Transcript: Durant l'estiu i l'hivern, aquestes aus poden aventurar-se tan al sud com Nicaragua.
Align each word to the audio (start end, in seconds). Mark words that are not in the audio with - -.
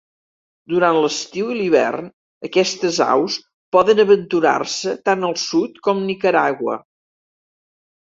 Durant 0.73 0.95
l'estiu 1.01 1.49
i 1.55 1.57
l'hivern, 1.57 2.07
aquestes 2.49 2.97
aus 3.05 3.35
poden 3.77 4.01
aventurar-se 4.05 4.95
tan 5.11 5.29
al 5.29 5.37
sud 5.43 5.77
com 5.89 6.01
Nicaragua. 6.07 6.79